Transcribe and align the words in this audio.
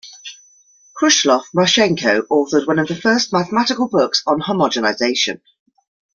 Khruslov, 0.99 1.43
Marchenko 1.55 2.23
authored 2.31 2.65
one 2.65 2.79
of 2.79 2.87
the 2.87 2.95
first 2.95 3.31
mathematical 3.31 3.87
books 3.87 4.23
on 4.25 4.41
homogenization. 4.41 5.39